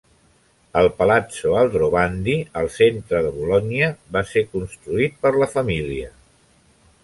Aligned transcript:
El 0.79 0.87
Palazzo 1.01 1.51
Aldrovandi, 1.63 2.35
al 2.63 2.71
centre 2.77 3.21
de 3.27 3.35
Bologna, 3.37 3.93
va 4.17 4.27
ser 4.33 4.47
construït 4.57 5.23
per 5.27 5.37
la 5.39 5.53
família. 5.57 6.13